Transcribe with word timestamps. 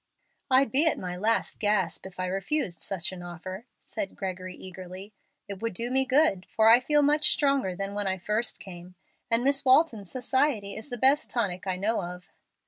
"I'd 0.49 0.71
be 0.71 0.87
at 0.87 0.97
my 0.97 1.15
last 1.15 1.59
gasp 1.59 2.07
if 2.07 2.19
I 2.19 2.25
refused 2.25 2.81
such 2.81 3.11
an 3.11 3.21
offer," 3.21 3.67
said 3.81 4.15
Gregory, 4.15 4.55
eagerly. 4.55 5.13
"It 5.47 5.61
would 5.61 5.75
do 5.75 5.91
me 5.91 6.05
good, 6.07 6.47
for 6.49 6.69
I 6.69 6.79
feel 6.79 7.03
much 7.03 7.29
stronger 7.29 7.75
than 7.75 7.93
when 7.93 8.07
I 8.07 8.17
first 8.17 8.59
came, 8.59 8.95
and 9.29 9.43
Miss 9.43 9.63
Walton's 9.63 10.09
society 10.09 10.75
is 10.75 10.89
the 10.89 10.97
best 10.97 11.29
tonic 11.29 11.67
I 11.67 11.75
know 11.75 12.01
of." 12.01 12.29